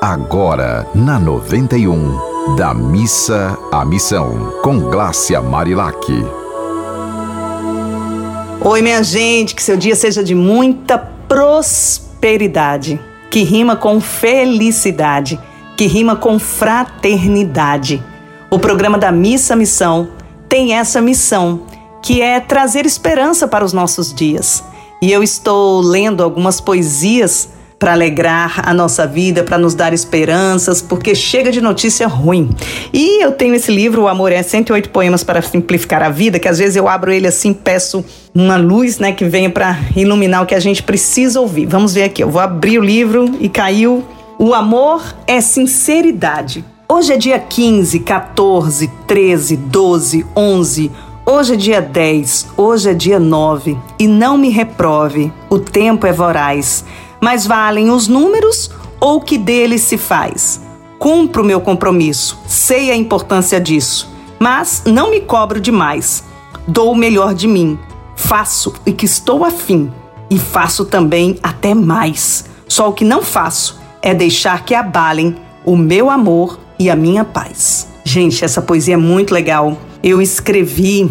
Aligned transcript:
agora 0.00 0.86
na 0.94 1.18
91, 1.18 2.54
da 2.56 2.72
missa 2.72 3.58
à 3.72 3.84
missão, 3.84 4.52
com 4.62 4.78
Glácia 4.78 5.42
Marilac. 5.42 6.06
Oi, 8.60 8.82
minha 8.82 9.02
gente, 9.02 9.56
que 9.56 9.62
seu 9.62 9.76
dia 9.76 9.96
seja 9.96 10.22
de 10.22 10.36
muita 10.36 10.98
prosperidade, 10.98 13.00
que 13.28 13.42
rima 13.42 13.74
com 13.74 14.00
felicidade, 14.00 15.38
que 15.76 15.86
rima 15.86 16.14
com 16.14 16.38
fraternidade. 16.38 18.02
O 18.50 18.58
programa 18.58 18.98
da 18.98 19.10
Missa 19.10 19.54
à 19.54 19.56
Missão 19.56 20.10
tem 20.48 20.74
essa 20.74 21.00
missão, 21.00 21.62
que 22.02 22.22
é 22.22 22.38
trazer 22.38 22.86
esperança 22.86 23.48
para 23.48 23.64
os 23.64 23.72
nossos 23.72 24.14
dias. 24.14 24.62
E 25.02 25.10
eu 25.10 25.24
estou 25.24 25.80
lendo 25.80 26.22
algumas 26.22 26.60
poesias 26.60 27.48
para 27.78 27.92
alegrar 27.92 28.68
a 28.68 28.74
nossa 28.74 29.06
vida, 29.06 29.44
para 29.44 29.56
nos 29.56 29.74
dar 29.74 29.92
esperanças, 29.92 30.82
porque 30.82 31.14
chega 31.14 31.52
de 31.52 31.60
notícia 31.60 32.08
ruim. 32.08 32.50
E 32.92 33.22
eu 33.22 33.32
tenho 33.32 33.54
esse 33.54 33.70
livro, 33.70 34.02
O 34.02 34.08
Amor 34.08 34.32
é 34.32 34.42
108 34.42 34.90
Poemas 34.90 35.22
para 35.22 35.40
Simplificar 35.40 36.02
a 36.02 36.08
Vida, 36.08 36.38
que 36.38 36.48
às 36.48 36.58
vezes 36.58 36.74
eu 36.74 36.88
abro 36.88 37.12
ele 37.12 37.26
assim, 37.26 37.52
peço 37.52 38.04
uma 38.34 38.56
luz, 38.56 38.98
né, 38.98 39.12
que 39.12 39.24
venha 39.24 39.48
para 39.48 39.78
iluminar 39.94 40.42
o 40.42 40.46
que 40.46 40.54
a 40.54 40.60
gente 40.60 40.82
precisa 40.82 41.40
ouvir. 41.40 41.66
Vamos 41.66 41.94
ver 41.94 42.04
aqui, 42.04 42.22
eu 42.22 42.30
vou 42.30 42.40
abrir 42.40 42.78
o 42.78 42.84
livro 42.84 43.36
e 43.40 43.48
caiu 43.48 44.04
O 44.38 44.52
Amor 44.52 45.02
é 45.26 45.40
Sinceridade. 45.40 46.64
Hoje 46.88 47.12
é 47.12 47.16
dia 47.16 47.38
15, 47.38 48.00
14, 48.00 48.90
13, 49.06 49.56
12, 49.56 50.26
11, 50.34 50.90
Hoje 51.30 51.52
é 51.52 51.56
dia 51.56 51.82
10, 51.82 52.46
hoje 52.56 52.88
é 52.88 52.94
dia 52.94 53.20
9, 53.20 53.76
e 53.98 54.08
não 54.08 54.38
me 54.38 54.48
reprove, 54.48 55.30
o 55.50 55.58
tempo 55.58 56.06
é 56.06 56.12
voraz. 56.12 56.86
Mas 57.20 57.46
valem 57.46 57.90
os 57.90 58.08
números 58.08 58.70
ou 59.00 59.16
o 59.16 59.20
que 59.20 59.38
deles 59.38 59.82
se 59.82 59.96
faz? 59.96 60.60
Cumpro 60.98 61.44
meu 61.44 61.60
compromisso, 61.60 62.38
sei 62.46 62.90
a 62.90 62.96
importância 62.96 63.60
disso, 63.60 64.08
mas 64.38 64.82
não 64.86 65.10
me 65.10 65.20
cobro 65.20 65.60
demais. 65.60 66.24
Dou 66.66 66.92
o 66.92 66.96
melhor 66.96 67.34
de 67.34 67.46
mim, 67.46 67.78
faço 68.16 68.74
o 68.86 68.92
que 68.92 69.06
estou 69.06 69.44
afim 69.44 69.90
e 70.30 70.38
faço 70.38 70.84
também 70.84 71.38
até 71.42 71.74
mais. 71.74 72.44
Só 72.66 72.88
o 72.88 72.92
que 72.92 73.04
não 73.04 73.22
faço 73.22 73.80
é 74.02 74.12
deixar 74.12 74.64
que 74.64 74.74
abalem 74.74 75.36
o 75.64 75.76
meu 75.76 76.10
amor 76.10 76.58
e 76.78 76.90
a 76.90 76.96
minha 76.96 77.24
paz. 77.24 77.88
Gente, 78.04 78.44
essa 78.44 78.62
poesia 78.62 78.94
é 78.94 78.96
muito 78.96 79.32
legal. 79.32 79.76
Eu 80.02 80.20
escrevi 80.20 81.10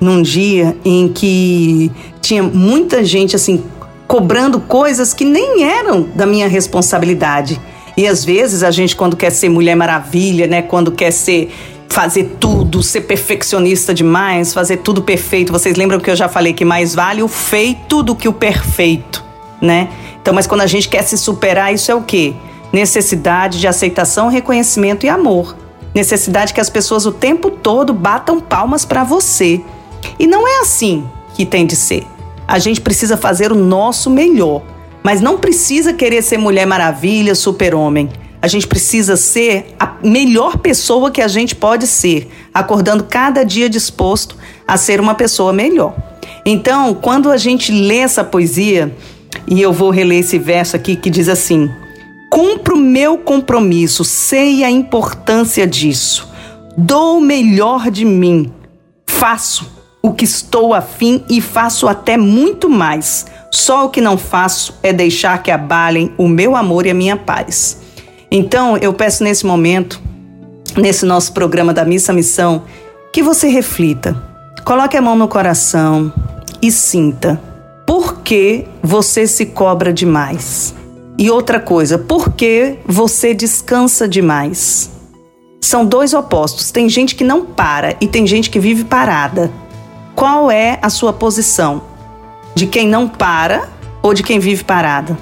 num 0.00 0.22
dia 0.22 0.76
em 0.84 1.08
que 1.08 1.90
tinha 2.20 2.42
muita 2.42 3.04
gente 3.04 3.34
assim 3.34 3.62
cobrando 4.06 4.60
coisas 4.60 5.12
que 5.12 5.24
nem 5.24 5.64
eram 5.64 6.02
da 6.14 6.26
minha 6.26 6.48
responsabilidade. 6.48 7.60
E 7.96 8.06
às 8.06 8.24
vezes 8.24 8.62
a 8.62 8.70
gente 8.70 8.94
quando 8.94 9.16
quer 9.16 9.30
ser 9.30 9.48
mulher 9.48 9.74
maravilha, 9.74 10.46
né, 10.46 10.62
quando 10.62 10.92
quer 10.92 11.10
ser 11.10 11.52
fazer 11.88 12.36
tudo, 12.38 12.82
ser 12.82 13.02
perfeccionista 13.02 13.94
demais, 13.94 14.52
fazer 14.52 14.78
tudo 14.78 15.02
perfeito. 15.02 15.52
Vocês 15.52 15.76
lembram 15.76 15.98
que 15.98 16.10
eu 16.10 16.16
já 16.16 16.28
falei 16.28 16.52
que 16.52 16.64
mais 16.64 16.94
vale 16.94 17.22
o 17.22 17.28
feito 17.28 18.02
do 18.02 18.14
que 18.14 18.28
o 18.28 18.32
perfeito, 18.32 19.24
né? 19.62 19.88
Então, 20.20 20.34
mas 20.34 20.46
quando 20.46 20.60
a 20.60 20.66
gente 20.66 20.88
quer 20.88 21.02
se 21.02 21.16
superar, 21.16 21.72
isso 21.72 21.90
é 21.90 21.94
o 21.94 22.02
quê? 22.02 22.34
Necessidade 22.72 23.60
de 23.60 23.66
aceitação, 23.66 24.28
reconhecimento 24.28 25.06
e 25.06 25.08
amor. 25.08 25.56
Necessidade 25.94 26.52
que 26.52 26.60
as 26.60 26.68
pessoas 26.68 27.06
o 27.06 27.12
tempo 27.12 27.50
todo 27.50 27.94
batam 27.94 28.40
palmas 28.40 28.84
para 28.84 29.04
você. 29.04 29.62
E 30.18 30.26
não 30.26 30.46
é 30.46 30.60
assim 30.60 31.08
que 31.34 31.46
tem 31.46 31.64
de 31.64 31.76
ser 31.76 32.04
a 32.46 32.58
gente 32.58 32.80
precisa 32.80 33.16
fazer 33.16 33.50
o 33.50 33.56
nosso 33.56 34.08
melhor, 34.08 34.62
mas 35.02 35.20
não 35.20 35.38
precisa 35.38 35.92
querer 35.92 36.22
ser 36.22 36.38
Mulher 36.38 36.66
Maravilha, 36.66 37.34
super-homem. 37.34 38.08
A 38.40 38.48
gente 38.48 38.66
precisa 38.66 39.16
ser 39.16 39.74
a 39.80 39.96
melhor 40.02 40.58
pessoa 40.58 41.10
que 41.10 41.20
a 41.20 41.28
gente 41.28 41.54
pode 41.54 41.86
ser, 41.86 42.30
acordando 42.54 43.04
cada 43.04 43.44
dia 43.44 43.68
disposto 43.68 44.36
a 44.66 44.76
ser 44.76 45.00
uma 45.00 45.14
pessoa 45.14 45.52
melhor. 45.52 45.94
Então, 46.44 46.94
quando 46.94 47.30
a 47.30 47.36
gente 47.36 47.72
lê 47.72 47.98
essa 47.98 48.22
poesia, 48.22 48.94
e 49.48 49.60
eu 49.60 49.72
vou 49.72 49.90
reler 49.90 50.20
esse 50.20 50.38
verso 50.38 50.76
aqui 50.76 50.94
que 50.94 51.10
diz 51.10 51.28
assim: 51.28 51.68
Cumpro 52.30 52.76
meu 52.76 53.18
compromisso, 53.18 54.04
sei 54.04 54.62
a 54.62 54.70
importância 54.70 55.66
disso, 55.66 56.28
dou 56.76 57.18
o 57.18 57.20
melhor 57.20 57.90
de 57.90 58.04
mim, 58.04 58.52
faço 59.06 59.75
o 60.06 60.14
que 60.14 60.24
estou 60.24 60.72
afim 60.72 61.24
e 61.28 61.40
faço 61.40 61.88
até 61.88 62.16
muito 62.16 62.70
mais. 62.70 63.26
Só 63.50 63.86
o 63.86 63.90
que 63.90 64.00
não 64.00 64.16
faço 64.16 64.78
é 64.80 64.92
deixar 64.92 65.42
que 65.42 65.50
abalem 65.50 66.12
o 66.16 66.28
meu 66.28 66.54
amor 66.54 66.86
e 66.86 66.90
a 66.90 66.94
minha 66.94 67.16
paz. 67.16 67.78
Então, 68.30 68.76
eu 68.76 68.94
peço 68.94 69.24
nesse 69.24 69.44
momento, 69.44 70.00
nesse 70.76 71.04
nosso 71.04 71.32
programa 71.32 71.74
da 71.74 71.84
Missa 71.84 72.12
Missão, 72.12 72.62
que 73.12 73.20
você 73.20 73.48
reflita, 73.48 74.16
coloque 74.64 74.96
a 74.96 75.02
mão 75.02 75.16
no 75.16 75.26
coração 75.26 76.12
e 76.62 76.70
sinta 76.70 77.40
por 77.84 78.20
que 78.20 78.64
você 78.80 79.26
se 79.26 79.46
cobra 79.46 79.92
demais. 79.92 80.72
E 81.18 81.30
outra 81.30 81.58
coisa, 81.58 81.98
por 81.98 82.32
que 82.32 82.76
você 82.86 83.34
descansa 83.34 84.06
demais? 84.06 84.88
São 85.60 85.84
dois 85.84 86.14
opostos. 86.14 86.70
Tem 86.70 86.88
gente 86.88 87.16
que 87.16 87.24
não 87.24 87.44
para 87.44 87.96
e 88.00 88.06
tem 88.06 88.24
gente 88.24 88.50
que 88.50 88.60
vive 88.60 88.84
parada. 88.84 89.50
Qual 90.16 90.50
é 90.50 90.78
a 90.80 90.88
sua 90.88 91.12
posição? 91.12 91.82
De 92.54 92.66
quem 92.66 92.88
não 92.88 93.06
para 93.06 93.68
ou 94.02 94.14
de 94.14 94.22
quem 94.22 94.38
vive 94.38 94.64
parado? 94.64 95.14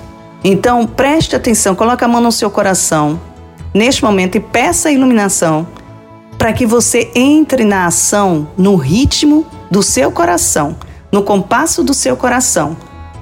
Então, 0.45 0.87
preste 0.87 1.35
atenção, 1.35 1.75
coloque 1.75 2.05
a 2.05 2.09
mão 2.09 2.21
no 2.21 2.31
seu 2.31 2.49
coração 2.49 3.21
neste 3.75 4.05
momento 4.05 4.37
e 4.37 4.41
peça 4.41 4.89
a 4.89 4.93
iluminação 4.93 5.67
para 6.39 6.53
que 6.53 6.65
você 6.65 7.11
entre 7.13 7.65
na 7.65 7.87
ação 7.87 8.47
no 8.57 8.77
ritmo 8.77 9.45
do 9.69 9.83
seu 9.83 10.13
coração, 10.13 10.77
no 11.11 11.25
compasso 11.25 11.83
do 11.83 11.93
seu 11.93 12.17
coração. 12.17 12.77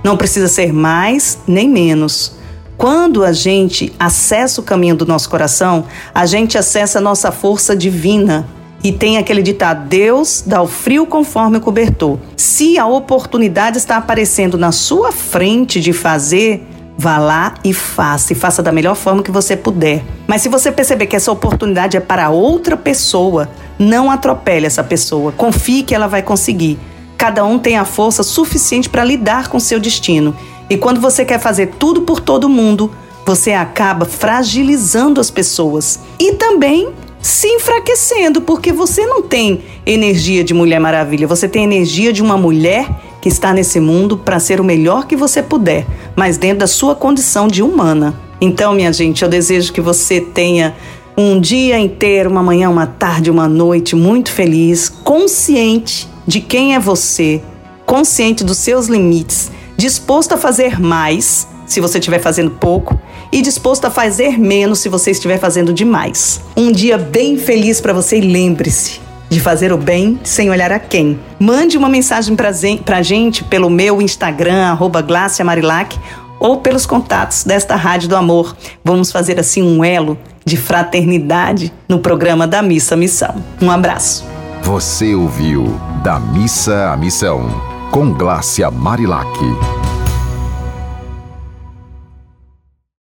Não 0.04 0.14
precisa 0.14 0.48
ser 0.48 0.74
mais 0.74 1.38
nem 1.46 1.70
menos. 1.70 2.36
Quando 2.76 3.24
a 3.24 3.32
gente 3.32 3.94
acessa 3.98 4.60
o 4.60 4.64
caminho 4.64 4.94
do 4.94 5.06
nosso 5.06 5.30
coração, 5.30 5.86
a 6.14 6.26
gente 6.26 6.58
acessa 6.58 6.98
a 6.98 7.02
nossa 7.02 7.32
força 7.32 7.74
divina 7.74 8.46
e 8.82 8.92
tem 8.92 9.18
aquele 9.18 9.42
ditado: 9.42 9.88
Deus 9.88 10.42
dá 10.44 10.60
o 10.60 10.66
frio 10.66 11.06
conforme 11.06 11.58
o 11.58 11.60
cobertor. 11.60 12.18
Se 12.36 12.78
a 12.78 12.86
oportunidade 12.86 13.78
está 13.78 13.96
aparecendo 13.96 14.58
na 14.58 14.72
sua 14.72 15.12
frente 15.12 15.80
de 15.80 15.92
fazer, 15.92 16.66
vá 16.98 17.18
lá 17.18 17.54
e 17.64 17.72
faça, 17.72 18.32
e 18.32 18.36
faça 18.36 18.62
da 18.62 18.72
melhor 18.72 18.94
forma 18.94 19.22
que 19.22 19.30
você 19.30 19.56
puder. 19.56 20.02
Mas 20.26 20.42
se 20.42 20.48
você 20.48 20.72
perceber 20.72 21.06
que 21.06 21.16
essa 21.16 21.32
oportunidade 21.32 21.96
é 21.96 22.00
para 22.00 22.30
outra 22.30 22.76
pessoa, 22.76 23.48
não 23.78 24.10
atropele 24.10 24.66
essa 24.66 24.82
pessoa. 24.82 25.32
Confie 25.32 25.82
que 25.82 25.94
ela 25.94 26.06
vai 26.06 26.22
conseguir. 26.22 26.78
Cada 27.16 27.44
um 27.44 27.58
tem 27.58 27.76
a 27.76 27.84
força 27.84 28.22
suficiente 28.22 28.88
para 28.88 29.04
lidar 29.04 29.48
com 29.48 29.60
seu 29.60 29.78
destino. 29.78 30.34
E 30.68 30.76
quando 30.76 31.00
você 31.00 31.24
quer 31.24 31.38
fazer 31.38 31.74
tudo 31.78 32.02
por 32.02 32.18
todo 32.18 32.48
mundo, 32.48 32.90
você 33.24 33.52
acaba 33.52 34.04
fragilizando 34.04 35.20
as 35.20 35.30
pessoas. 35.30 36.00
E 36.18 36.32
também 36.32 36.92
se 37.22 37.46
enfraquecendo, 37.46 38.42
porque 38.42 38.72
você 38.72 39.06
não 39.06 39.22
tem 39.22 39.62
energia 39.86 40.42
de 40.42 40.52
Mulher 40.52 40.80
Maravilha, 40.80 41.26
você 41.26 41.48
tem 41.48 41.62
energia 41.62 42.12
de 42.12 42.20
uma 42.20 42.36
mulher 42.36 42.90
que 43.20 43.28
está 43.28 43.52
nesse 43.54 43.78
mundo 43.78 44.18
para 44.18 44.40
ser 44.40 44.60
o 44.60 44.64
melhor 44.64 45.06
que 45.06 45.14
você 45.14 45.40
puder, 45.40 45.86
mas 46.16 46.36
dentro 46.36 46.58
da 46.58 46.66
sua 46.66 46.96
condição 46.96 47.46
de 47.46 47.62
humana. 47.62 48.12
Então, 48.40 48.74
minha 48.74 48.92
gente, 48.92 49.22
eu 49.22 49.28
desejo 49.28 49.72
que 49.72 49.80
você 49.80 50.20
tenha 50.20 50.74
um 51.16 51.40
dia 51.40 51.78
inteiro, 51.78 52.28
uma 52.28 52.42
manhã, 52.42 52.68
uma 52.68 52.86
tarde, 52.86 53.30
uma 53.30 53.48
noite 53.48 53.94
muito 53.94 54.32
feliz, 54.32 54.88
consciente 54.88 56.08
de 56.26 56.40
quem 56.40 56.74
é 56.74 56.80
você, 56.80 57.40
consciente 57.86 58.42
dos 58.42 58.58
seus 58.58 58.86
limites, 58.86 59.52
disposto 59.76 60.32
a 60.32 60.36
fazer 60.36 60.80
mais 60.80 61.46
se 61.66 61.80
você 61.80 61.98
estiver 61.98 62.18
fazendo 62.18 62.50
pouco 62.50 63.00
e 63.32 63.40
disposto 63.40 63.86
a 63.86 63.90
fazer 63.90 64.38
menos 64.38 64.78
se 64.80 64.88
você 64.88 65.10
estiver 65.10 65.38
fazendo 65.38 65.72
demais. 65.72 66.40
Um 66.56 66.70
dia 66.70 66.98
bem 66.98 67.38
feliz 67.38 67.80
para 67.80 67.94
você 67.94 68.18
e 68.18 68.20
lembre-se 68.20 69.00
de 69.32 69.40
fazer 69.40 69.72
o 69.72 69.78
bem 69.78 70.20
sem 70.22 70.50
olhar 70.50 70.70
a 70.70 70.78
quem. 70.78 71.18
Mande 71.40 71.78
uma 71.78 71.88
mensagem 71.88 72.36
para 72.36 72.98
a 72.98 73.02
gente 73.02 73.42
pelo 73.42 73.70
meu 73.70 74.02
Instagram, 74.02 74.66
arroba 74.66 75.02
Marilac, 75.42 75.98
ou 76.38 76.58
pelos 76.58 76.84
contatos 76.84 77.44
desta 77.44 77.74
Rádio 77.74 78.10
do 78.10 78.16
Amor. 78.16 78.54
Vamos 78.84 79.10
fazer 79.10 79.40
assim 79.40 79.62
um 79.62 79.82
elo 79.82 80.18
de 80.44 80.56
fraternidade 80.56 81.72
no 81.88 82.00
programa 82.00 82.46
da 82.46 82.60
Missa 82.60 82.94
Missão. 82.94 83.34
Um 83.60 83.70
abraço. 83.70 84.24
Você 84.62 85.14
ouviu 85.14 85.80
Da 86.04 86.20
Missa 86.20 86.90
à 86.92 86.96
Missão, 86.96 87.48
com 87.90 88.12
Glácia 88.12 88.70
Marilac. 88.70 89.81